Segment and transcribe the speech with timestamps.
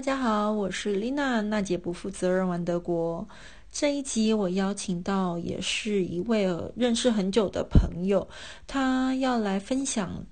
[0.00, 3.28] 大家好，我是丽娜，娜姐不负责任玩德国。
[3.70, 8.26] 这一集我邀请到也是一位认识很久的朋友，
[8.66, 10.24] 他要来分享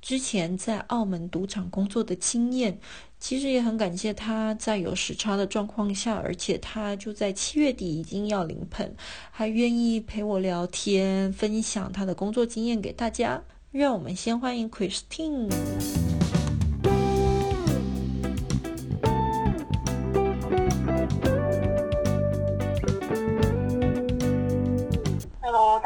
[0.00, 2.80] 之前在澳门赌场工作的经验。
[3.18, 8.96] 其实也很感谢他在有时差的状况下，而且他就在七月底已经要临盆，
[9.30, 13.42] 还愿意陪我聊天，分享他的工作经验给大家。
[13.70, 15.50] 让我们先欢迎 Christine。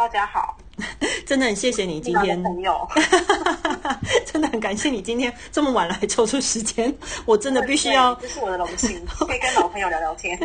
[0.04, 0.54] 大家好，
[1.24, 2.86] 真的很谢谢你今天，朋友，
[4.30, 10.38] 真的很感谢你今天这么晚来抽出时间， 我真的必须要，这是我的荣幸，可以跟老朋友聊聊天。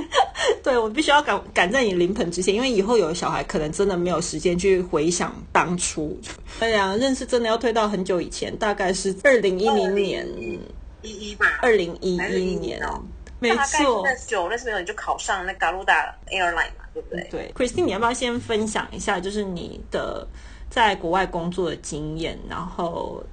[0.63, 6.17] 对，我必须要赶赶在你临盆之前，因为以后有小孩，可能真的没有时间去回想当初。
[6.61, 10.25] 哎呀，认识真的要推到很久以前，大概是二零一零年。
[11.01, 12.81] 一一吧，二零一一年。
[12.85, 13.01] 哦，
[13.39, 16.85] 没错，认识久认识没有你就考上那 Garuda Airline 嘛。
[16.93, 17.23] 对不对？
[17.29, 20.27] 对，Christine，你要不要先分享一下，就是你的
[20.69, 22.37] 在国外工作的经验？
[22.49, 23.23] 然后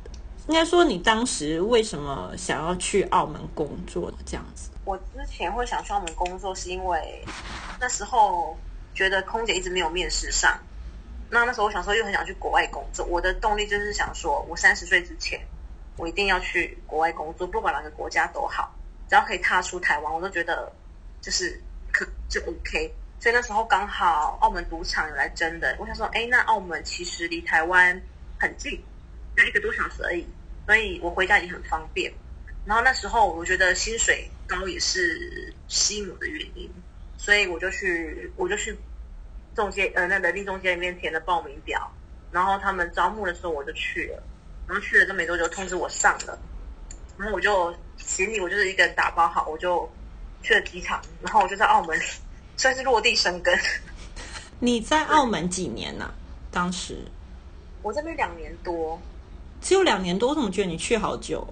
[0.47, 4.13] 应该说，你当时为什么想要去澳门工作？
[4.27, 4.71] 这样子？
[4.85, 7.25] 我之前会想去澳门工作，是因为
[7.81, 8.57] 那时候
[8.95, 10.57] 觉得空姐一直没有面试上。
[11.29, 13.05] 那那时候我想说，又很想去国外工作。
[13.07, 15.41] 我的动力就是想说，我三十岁之前，
[15.97, 18.71] 我一定要去国外工作，不管哪个国家都好，
[19.09, 20.73] 只要可以踏出台湾，我都觉得
[21.21, 21.61] 就是
[21.93, 22.95] 可就 OK。
[23.19, 28.01] 所以那时候刚好澳门赌场有来争的，我想说，哎，那澳门其实离台湾
[28.39, 28.83] 很近，
[29.35, 30.27] 就一个多小时而已，
[30.67, 32.13] 所以我回家也很方便。
[32.67, 36.71] 然后那时候我觉得薪水高也是吸引我的原因，
[37.17, 38.77] 所以我就去，我就去
[39.55, 41.91] 中介呃那人力中介里面填了报名表，
[42.31, 44.23] 然后他们招募的时候我就去了，
[44.69, 46.39] 然后去了都没多久通知我上了，
[47.19, 49.89] 然后我就行李我就是一个人打包好，我就
[50.43, 51.99] 去了机场，然后我就在澳门。
[52.59, 53.55] 算是落地生根。
[54.61, 56.11] 你在澳门几年呢？
[56.51, 57.05] 当时
[57.83, 58.99] 我这边两年多，
[59.61, 61.47] 只有两年多，我怎么觉得你去好久？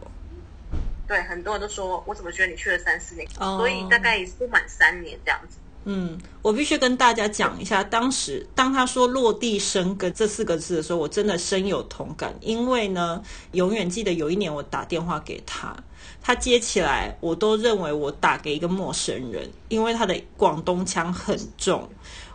[1.07, 5.59] 对，很多人都说我怎么觉得你去了三四年，所以大概也是不满三年这样子。
[5.84, 12.34] 嗯，我必须跟大家讲一下，当时当他说“落地生根”这四个字的时候，我真的深有同感。
[12.41, 13.22] 因为呢，
[13.53, 15.77] 永远记得有一年我打电话给他，
[16.22, 21.89] 他接起来，我都认为我打给一个陌生人，因为他的广东腔很重。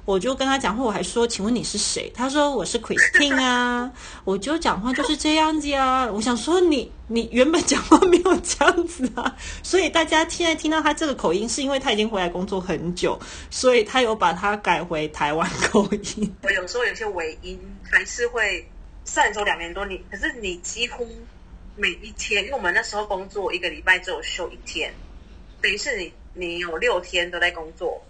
[0.10, 3.92] 我就跟他讲话，我还说：“请问你是谁？”他说：“我是 Christine 啊。”
[4.26, 6.10] 我就讲话就是这样子啊。
[6.12, 9.38] 我想说你，你原本讲话没有这样子啊。
[9.62, 13.20] 所以大家现在听到他这个口音，是因为他已经回来工作很久，
[13.52, 16.36] 所以他有把它改回台湾口音。
[16.42, 18.68] 我有时候有些尾音还是会，
[19.06, 21.08] 虽然说两年多，你可是你几乎
[21.76, 24.92] 每一天，因为我们那时候工作一个礼拜只有休一天，
[25.62, 28.04] 等于是你你有六天都在工作，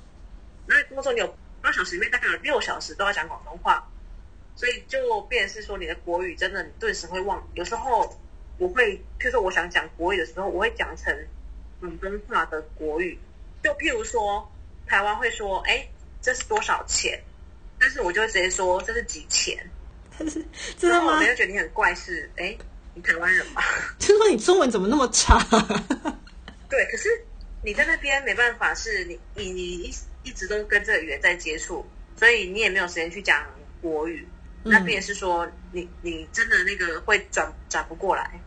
[0.66, 1.36] 那工作你有。
[1.62, 3.88] 八小时里面大概有六小时都要讲广东话，
[4.56, 7.48] 所以就变是说你的国语真的你顿时会忘。
[7.54, 8.18] 有时候
[8.58, 11.16] 我会，譬如说我想讲国语的时候，我会讲成
[11.80, 13.18] 广东话的国语。
[13.64, 14.50] 就譬如说
[14.88, 15.88] 台湾会说：“哎，
[16.22, 17.22] 这是多少钱？”
[17.80, 19.70] 但是我就会直接说：“这是几钱？”
[20.78, 21.20] 真的吗？
[21.20, 22.58] 别人觉得你很怪，是哎，
[22.94, 23.64] 你台湾人吧？
[23.98, 25.38] 就说你中文怎么那么差？
[26.70, 27.10] 对，可是
[27.64, 29.94] 你在那边没办法，是你你你
[30.30, 30.34] 一。
[30.40, 31.86] 直都跟这个语言在接触，
[32.16, 33.46] 所以你也没有时间去讲
[33.82, 34.26] 国语。
[34.64, 38.40] 那便是说，你你真的那个会转转不过来。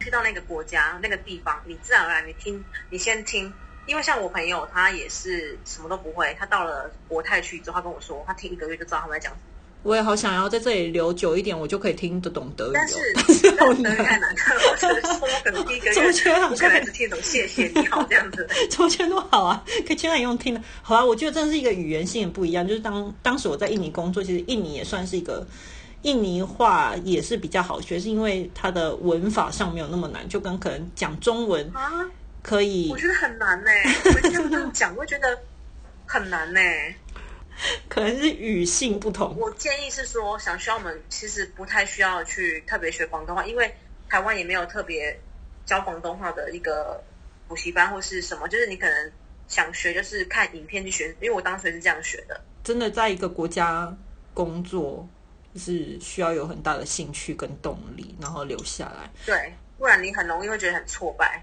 [0.00, 3.52] 去到那个国家、那个地方，你自然而然你听，你先听。
[3.84, 6.34] 因为像我朋友，他也是什么都不会。
[6.38, 9.44] 他到了国泰去之后，他跟我说，他听一个月就知道他们在讲什么。
[9.86, 12.72] 我也好想要在这里留久一点，我就可以听得懂德语。
[12.74, 12.94] 但是
[13.56, 14.34] 德语太难了，
[15.20, 15.94] 我可能第一个月，
[16.50, 18.48] 我可能只听懂谢谢你好这样子。
[18.68, 20.60] 周全都好啊，可以千万用听的。
[20.82, 22.66] 好啊，我觉得真的是一个语言性不一样。
[22.66, 25.46] 就是当当时我在印尼工作，其实印尼也算是一个
[26.02, 32.04] 印尼话也是比较好学，是因为它的文法上没有那么难，就跟可能讲中文啊
[32.42, 32.90] 可以。
[32.90, 33.70] 我觉得很难呢，
[34.04, 35.38] 我这样讲会觉得
[36.06, 36.60] 很难呢。
[37.88, 39.36] 可能是语性不同。
[39.38, 43.74] 我建议是说，想需要我们其实不太需要去特别学广东话，因为
[44.08, 45.18] 台湾也没有特别
[45.64, 47.02] 教广东话的一个
[47.48, 48.46] 补习班或是什么。
[48.48, 49.12] 就是你可能
[49.48, 51.08] 想学，就是看影片去学。
[51.20, 52.40] 因为我当时是这样学的。
[52.62, 53.96] 真的，在一个国家
[54.34, 55.08] 工作，
[55.56, 59.10] 是需要有很大的兴趣跟动力，然后留下来。
[59.24, 61.42] 对，不然你很容易会觉得很挫败。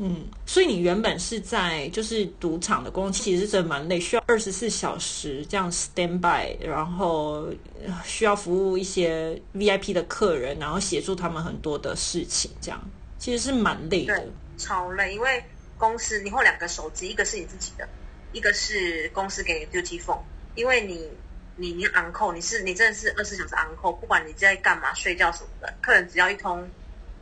[0.00, 7.48] 嗯，所以你原本是在就是赌场的工作，其实真的蛮累，需要二十四小时这样 stand by，然后
[8.04, 12.80] 需要服务一些 VIP 的客人，然后协助他们很多的事情，这样
[13.18, 14.24] 其实是蛮累的，
[14.56, 15.12] 超累。
[15.12, 15.42] 因为
[15.76, 17.88] 公司你会两个手机，一个是你自己的，
[18.32, 20.20] 一个是公司给你的 duty phone，
[20.54, 21.10] 因为你
[21.56, 26.64] 你你 on call，你是你真的是二十四小时 on call，不管你在干嘛睡觉什么的，客人只要一通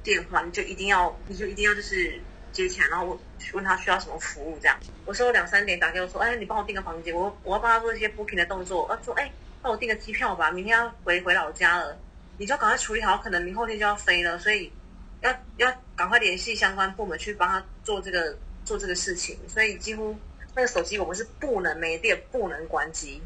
[0.02, 2.20] 电话，你就一定要你就一定要就是
[2.56, 3.19] 接起来，然后问
[3.53, 4.75] 问他需要什么服务这样。
[5.05, 9.31] 我说两三点打给我说，哎，你帮我订个房间，我我要帮他做一些 booking 的动作，他说哎，
[9.61, 11.99] 帮我订个机票吧，明天要回回老家了，
[12.38, 14.73] 你就赶快处理好，可能明后天就要飞了，所以
[15.20, 20.17] 要要赶快联系相关部门去帮他做这个做这个事情，所以几乎
[20.55, 23.20] 那个手机我们是不能没电，不能关机。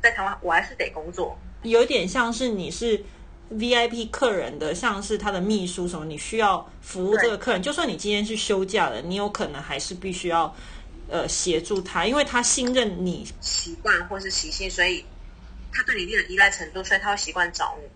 [0.00, 3.04] 在台湾我还是得工作，有点像是你是
[3.52, 7.60] VIP 客人的，像是他的秘书什么，你需要服务这个客人。
[7.62, 10.54] 就算你今天是休假了，你有可能还是必须要
[11.08, 15.04] 呃协助他，因为他信任你习惯或是习性，所以
[15.72, 17.88] 他对你一定的依赖程度，所以他会习惯找你。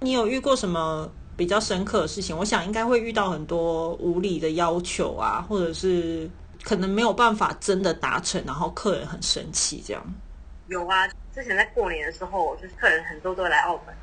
[0.00, 2.36] 你有遇过什么比较深刻的事情？
[2.36, 6.28] 我想应该会遇到很多无理的要求啊，或者是
[6.64, 10.02] 可能没有办法真的达成，然后客人很生气这样。
[10.66, 13.94] 有啊，之前在过年的时候，就是客人很多都来澳门，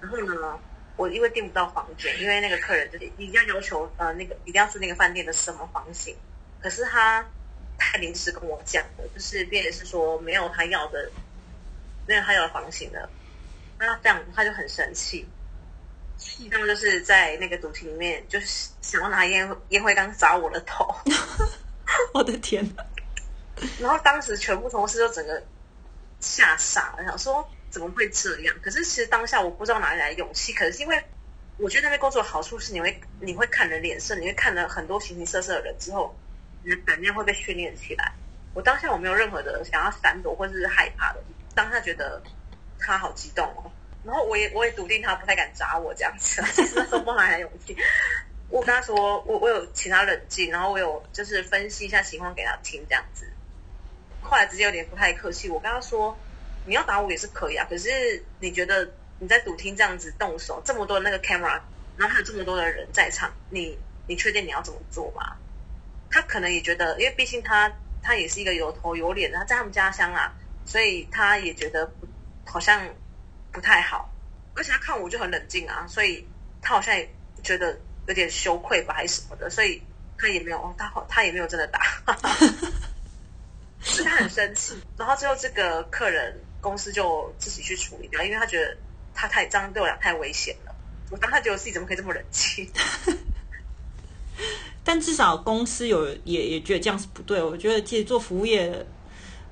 [0.00, 0.58] 然后呢，
[0.96, 6.16] 我因为订不到房间，因为那个客人就是一定要要求呃那个一定要住那个饭店的什么房型，
[6.60, 7.26] 可是他
[7.76, 11.10] 太临时跟我讲的，就是变的是说没有他要的，
[12.06, 13.08] 没有他要的房型的，
[13.78, 15.26] 那这样他就很生气，
[16.16, 20.94] 气到就是在那个赌厅里面，就是想要拿烟烟灰缸砸我的头，
[22.14, 22.84] 我的天哪！
[23.80, 25.42] 然后当时全部同事就整个。
[26.20, 28.54] 吓傻了，想说怎么会这样？
[28.62, 30.52] 可是其实当下我不知道哪里来勇气。
[30.52, 31.02] 可是因为
[31.56, 36.16] 我觉得那边工作的好处是，你会你会看人脸色，你会看了很多形形色色的人之后，
[36.62, 38.12] 你的胆量会被训练起来。
[38.54, 41.22] 我当下我没有任何的想要闪躲或者是害怕的，
[41.54, 42.22] 当下觉得
[42.78, 43.70] 他好激动哦。
[44.04, 46.42] 然后我也我也笃定他不太敢砸我这样子。
[46.54, 47.76] 其实那时候不哪来勇气？
[48.48, 53.26] 我跟他说，我我有请他冷静，然后我有就是分析一下情况给他听这样子。
[54.22, 56.16] 后来直接有点不太客气，我跟他说
[56.68, 58.88] ：“你要打我也是可以啊，可是你觉得
[59.18, 61.60] 你在赌厅这样子动手，这么多那个 camera，
[61.96, 65.36] 然后还有这么多的人在场，你你确定你要怎么做吗？”
[66.10, 67.72] 他可能也觉得，因为毕竟他
[68.02, 70.34] 他也是一个有头有脸的，他在他们家乡啊，
[70.66, 71.90] 所以他也觉得
[72.44, 72.94] 好像
[73.50, 74.12] 不太好。
[74.54, 76.26] 而且他看我就很冷静啊，所以
[76.60, 77.08] 他好像也
[77.42, 79.82] 觉得有点羞愧吧，还是什么的，所以
[80.18, 81.80] 他也没有他他也没有真的打。
[83.80, 88.76] 是他很生气，然后最后这个客人公司就自己去处理掉，因为他觉得
[89.14, 90.74] 他太脏对我俩太危险了。
[91.10, 92.70] 我当他觉得自己怎么可以这么冷静？
[94.84, 97.42] 但至少公司有也也觉得这样是不对。
[97.42, 98.86] 我觉得其实做服务业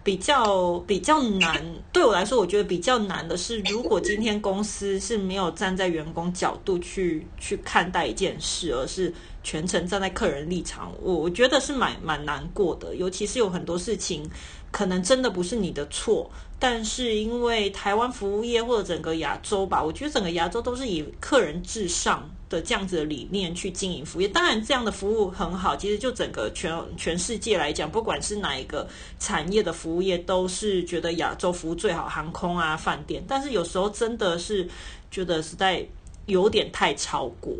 [0.06, 1.60] 比较比较难，
[1.92, 9.12] 对我来说，我觉得比较难的是，如果今天公司是没有站在员工角度去去看待一件事，而是。
[9.42, 14.28] 全程站在客人立场，我我觉得是蛮蛮难过的，尤其是有很多事情
[14.72, 24.28] 可能真的不是你的错，但是因为台湾服务业或者整个亚洲吧，我觉得整个亚洲都是以客人至上的这样子的理念去经营服务业。
[24.28, 28.88] 当然，这样的服务很好，其实就整个全全世界来讲，不管是哪一个
[29.18, 33.24] 产业的服务业，都是觉得亚洲服务最好，航空啊、饭店。
[33.26, 34.68] 但是有时候真的是
[35.10, 35.86] 觉得实在
[36.26, 37.52] 有点太超过。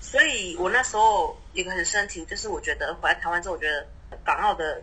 [0.00, 3.86] 所以我那时候一个很深情，就是我觉得回来台湾之后，我觉得
[4.24, 4.80] 港澳的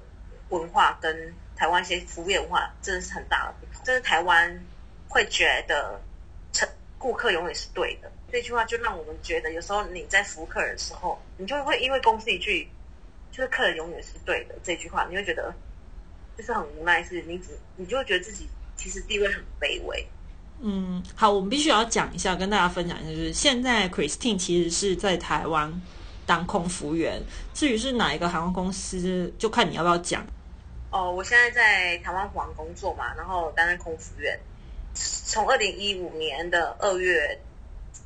[0.49, 3.83] 文化跟台湾一些服务业文化真的是很大的不同。
[3.83, 4.63] 就是台湾
[5.07, 5.99] 会觉得，
[6.51, 6.67] 成
[6.99, 12.67] 顾客永远是对的这句话，就让我们觉得有时候你在服务客人的时候，你就会因为公司一句
[13.31, 15.53] 就是客人永远是对的这句话，你会觉得
[16.37, 20.05] 就是很无奈，是你只你就会觉得自己其实地位很卑微。
[20.61, 25.81] 嗯，好，我们必须要讲一下，跟大家分享一下，就是现在 Christine 其实是在台湾
[26.25, 27.21] 当空服员。
[27.53, 30.25] 至于是哪一个航空公司，就看你要不要讲。
[30.91, 34.39] 哦，我现在在台湾航工作嘛，然后担任空服员，
[34.93, 37.37] 从二零一五年的二月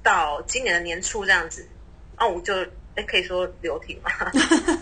[0.03, 1.68] 到今年的年初这样子。
[2.18, 2.53] 哦，我就
[2.96, 4.12] 哎，可以说留停嘛。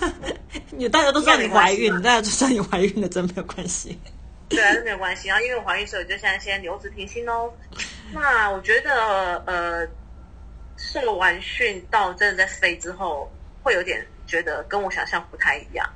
[0.72, 4.00] 你大家都知道你怀孕，大家都知道你怀孕了，真没有关系。
[4.50, 5.28] 对啊，是没有关系。
[5.28, 7.54] 然后因为我怀孕，所以就现在先留职停薪哦。
[8.12, 9.88] 那我觉得，呃，
[10.78, 13.32] 受完训到真的在飞之后，
[13.62, 15.88] 会有点觉得跟我想象不太一样。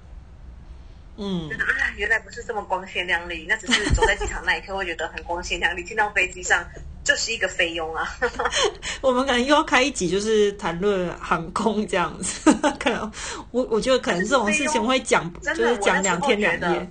[1.17, 3.45] 嗯，觉得啊，原来不是这么光鲜亮丽。
[3.49, 6.63] 那只是走在机场那一刻会觉得很光鲜亮丽，进到飞机上
[7.03, 8.07] 就是一个菲佣啊。
[9.01, 12.51] 我们可能又要开一集，就是谈论航空这样子。
[12.79, 13.11] 可能
[13.51, 16.87] 我我觉得可能这种事情会讲，就是讲两天两夜。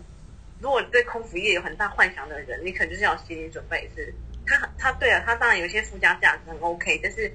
[0.61, 4.13] 如果对空服业有很大幻想的人，你可能就是要心理准备，是
[4.47, 7.33] 他他对啊，他当然有一些附加价值很 OK，但是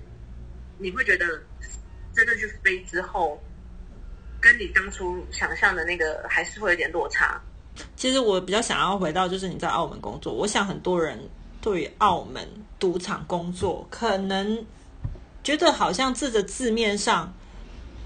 [0.78, 1.26] 你会觉得
[2.14, 3.42] 真的去飞之后，
[4.40, 7.42] 跟你当初想象的那个还是会有点落差。
[7.96, 11.20] 其实我比较想要回到，就是你在澳门工作，我想很多人
[11.66, 14.64] 对于澳门赌场工作，可能
[15.44, 17.34] 觉得好像这个字面上。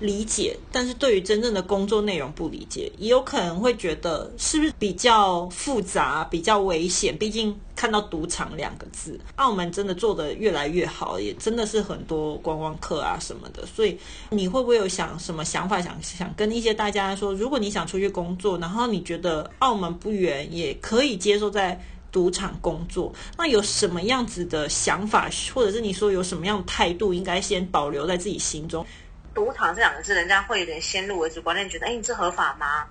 [0.02, 7.18] 理解，但是对于真正的工作内容不理解，也有可能会觉得是不是比较复杂、比较危险？
[7.18, 13.66] 毕竟看到赌场两个字，澳门真的做的越来越好，也真的是很多观光客啊什么的。
[13.66, 14.00] 所以
[14.30, 21.78] 你会不会有想什么想法，想想跟一些大家说，如果你想出去工作，然后你觉得澳门不远，也可以接受在
[22.12, 28.86] 赌场工作，那有什么样子的想法，或者是你说有什么样的态度，应该先保留在自己心中？
[29.34, 32.86] 赌场这两个字，人家会有点先入为主观念，觉得哎，你这合法吗？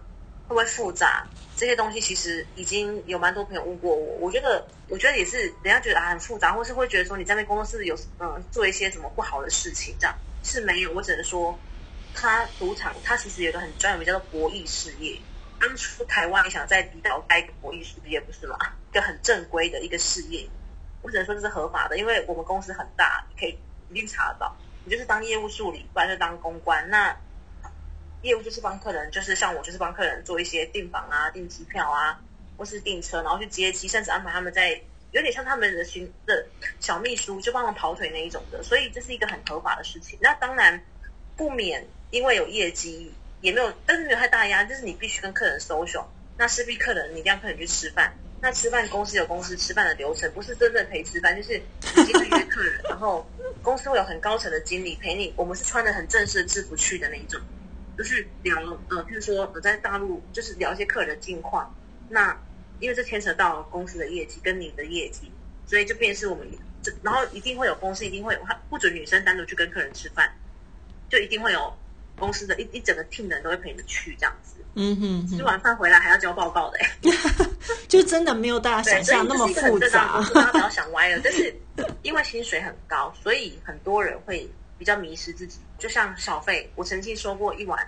[0.46, 1.26] 会不会复杂？
[1.56, 4.16] 这些东西其实已经有蛮多朋友问过我。
[4.20, 10.92] 我觉得，我觉得也是，人家觉得啊很复杂，或是会觉得说你在那工作室有嗯做一些什么不好的事情，这样是没有。
[10.92, 11.58] 我只能说，
[12.14, 15.18] 他赌场他其实有个很专有名叫做博弈事业。
[15.60, 18.56] 当初台湾也想在离岛开一个博弈事业，不是吗？
[18.90, 20.48] 一个很正规的一个事业。
[21.02, 23.58] 我只能说这是合法的，因为我们公司很大，可以
[23.90, 24.56] 一定查得到。
[24.84, 26.88] 你就是当业务助理，不然就当公关。
[26.90, 27.16] 那
[28.22, 32.20] 业务就是帮客人，就是像我，就是帮客人做一些订房啊、订机票啊，
[32.56, 34.80] 或是订车，然后去接机，甚至安排他们在
[35.12, 36.46] 有点像他们的新的
[36.80, 38.62] 小秘书，就帮忙跑腿那一种的。
[38.62, 40.18] 所以这是一个很合法的事情。
[40.20, 40.84] 那当然
[41.36, 46.04] 不免因为有业绩，也没有，但是没有太大压力，就是你必须跟客人 social，
[46.36, 48.12] 那势必客人你一定要客人去吃饭。
[48.40, 53.28] 那吃饭公司有公司吃饭的流程，不是真正陪吃饭，就是你今天约客人，然后
[53.62, 55.34] 公司会有很高层的经理陪你。
[55.36, 57.40] 我们是穿的很正式的制服去的那一种，
[57.96, 58.56] 就是聊
[58.90, 61.74] 呃，譬如说我在大陆就是聊一些客人的近况。
[62.08, 62.40] 那
[62.78, 65.32] 因为这牵扯到公司的业绩跟你的业绩，
[65.66, 66.48] 所以就变是我们
[66.80, 68.40] 这，然后一定会有公司一定会有，
[68.70, 70.32] 不准女生单独去跟客人吃饭，
[71.10, 71.76] 就一定会有
[72.18, 74.54] 公司的一一整个 team 的人都会陪你去这样子。
[74.74, 76.78] 嗯哼，吃完饭回来还要交报告的，
[77.88, 80.22] 就真的没有大家想象那么复杂。
[80.34, 81.52] 大家不要想歪了，但是
[82.02, 84.48] 因为薪水很高，所以很多人会
[84.78, 85.58] 比较迷失自己。
[85.78, 87.84] 就像小费，我曾经说过一碗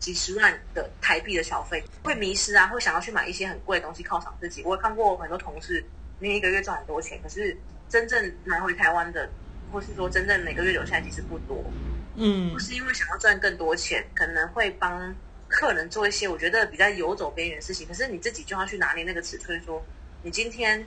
[0.00, 4.62] 几十万的台币的小费，会迷失啊，会想要去买一些很贵的东西犒赏自己。
[4.64, 5.84] 我也看过很多同事，
[6.18, 7.56] 明明一个月赚很多钱，可是
[7.88, 9.28] 真正拿回台湾的，
[9.70, 11.62] 或是说真正每个月留下来其实不多。
[12.18, 15.14] 嗯，不是因为想要赚更多钱，可能会帮。
[15.50, 19.82] 客人做一些我觉得比较游走边缘的事情，可是你自己就要去拿捏那个尺寸，说
[20.22, 20.86] 你今天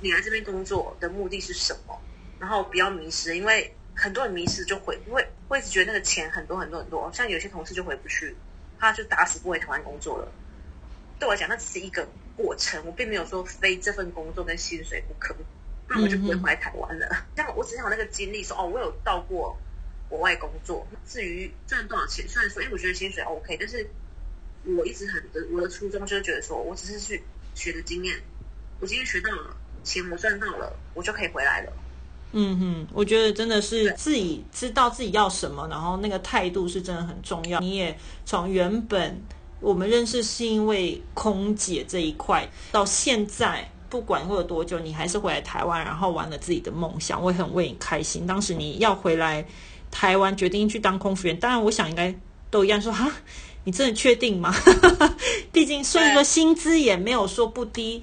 [0.00, 1.96] 你来这边工作的目的是什么，
[2.40, 8.36] 然后不要迷失，因为很多人迷失就回，会会一直觉得那个钱很多很多很多，像有些同事就回不去，
[8.80, 10.32] 他就打死不回台湾工作了。
[11.20, 15.32] 对我来讲，那只是一个过程，我并没有说非这份工作跟薪水不可，
[15.86, 17.24] 那我就不会回来台湾了。
[17.36, 19.56] 像我只想有那个经历，说哦，我有到过。
[20.10, 23.88] 国外工作，至于赚多少钱，虽然说，哎，我觉得薪水 OK，但是
[24.76, 27.22] 我一直很的我的初衷就是觉得说，我只是去
[27.54, 28.20] 学的经验，
[28.80, 31.72] 我今天学到了，钱我赚到了，我就可以回来了。
[32.32, 37.60] 嗯哼，我觉得真的是自己知道自己要什么，然后那个态度是真的很重要。
[37.60, 39.22] 你也从原本
[39.60, 48.26] 我们认识是因为空姐这一块，到现在不管过了多久，你还是回来台湾，然后完了自己的梦想，我也很为你开心。
[48.26, 49.46] 当时你要回来。
[49.90, 52.14] 台湾决定去当空服员，当然我想应该
[52.50, 53.10] 都一样说哈，
[53.64, 54.54] 你真的确定吗？
[55.52, 58.02] 毕竟虽然说薪资也没有说不低，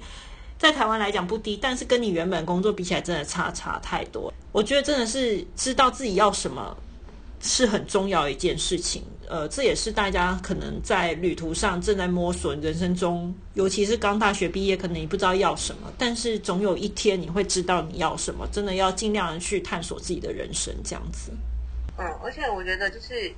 [0.58, 4.32] 在台湾来讲不低，但是跟你原本工作比起来，真的差差太多。
[4.52, 6.76] 我觉得真的是知道自己要什么
[7.40, 9.02] 是很重要一件事情。
[9.30, 18.48] 呃，这也是大家可能在旅途上正在摸索人生中，尤其是刚大学毕业，可能你不知道要什么，但是总有一天你会知道你要什么。
[18.50, 21.30] 真的要尽量去探索自己的人生，这样子。
[21.98, 23.34] 嗯，而且我觉得就是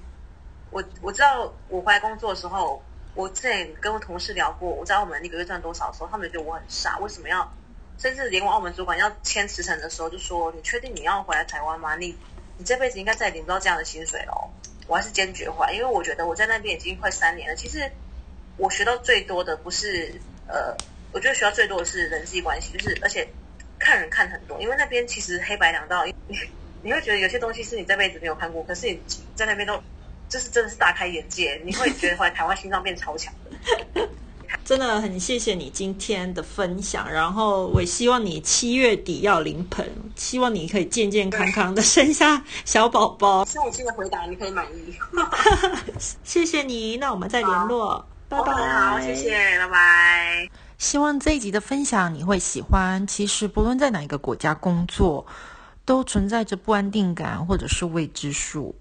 [0.71, 2.83] 我我知道我回来工作的时候，
[3.15, 7.51] 我之前跟我同事聊过，我知道我们一个月赚多少的时候，他们觉得我很傻，为什么要？
[7.99, 11.97] 甚至连我澳门主管要签辞呈的时候，就说你确定你要回来台湾吗？
[11.97, 12.17] 你
[12.59, 14.51] 你这辈子应该再也领不到这样的薪水了。
[14.87, 17.57] 我还是坚决回来，因为我觉得我在那边已经快三年了。
[17.57, 17.91] 其实
[18.57, 20.77] 我学到最多的不是呃，
[21.13, 23.27] 我觉得学到最多的是人际关系，就是而且
[23.79, 26.05] 看人看很多，因为那边其实黑白两道。
[26.83, 29.01] 你会觉得有些东西是你这辈子没有看过，可是你
[29.35, 29.81] 在那边都，
[30.29, 31.61] 就是真的是大开眼界。
[31.65, 34.09] 你会觉得来台湾心脏变超强的。
[34.65, 43.45] 真的很谢谢你今天的分享，然后我希望你七月底要临盆，希望你可以健健康康的生下小宝宝。
[43.47, 44.97] 希望我今天回答你可以满意。
[46.25, 48.53] 谢谢你，那我们再联络，拜拜。
[48.53, 50.49] 好，谢谢，拜拜。
[50.79, 53.07] 希望这一集的分享你会喜欢。
[53.07, 55.27] 其实不论在哪一个国家工作。
[55.91, 58.77] 都存在着不安定感或者是未知数，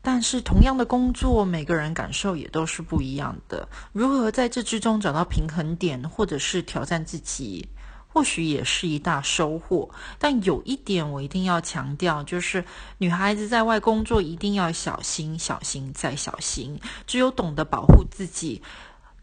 [0.00, 3.68] 但是同样的工作，每个人感受也都是不一样的。
[3.90, 7.68] 如何在这之中找到平衡点，或者是挑战自己，
[8.06, 9.90] 或许也是一大收获。
[10.20, 12.64] 但有一点我一定要强调，就是
[12.98, 16.78] 女孩子在外工作一定要小心、小心再小心。
[17.04, 18.62] 只有懂得保护自己，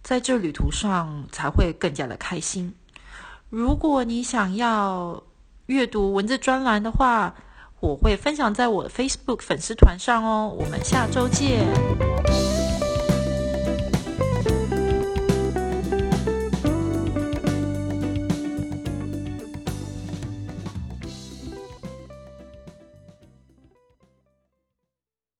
[0.03, 2.75] 在这旅途上才会更加的开心。
[3.49, 5.23] 如果你想要
[5.71, 7.33] 阅读文字专栏的话，
[7.79, 12.60] 我会分享在我的 Facebook 粉丝团上哦，我们下周见。